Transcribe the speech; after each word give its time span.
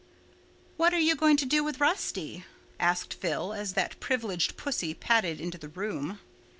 "What 0.77 0.95
are 0.95 0.99
you 0.99 1.15
going 1.15 1.37
to 1.37 1.45
do 1.45 1.63
with 1.63 1.79
Rusty?" 1.79 2.43
asked 2.79 3.13
Phil, 3.13 3.53
as 3.53 3.73
that 3.73 3.99
privileged 3.99 4.57
pussy 4.57 4.95
padded 4.95 5.39
into 5.39 5.59
the 5.59 5.69
room. 5.69 6.17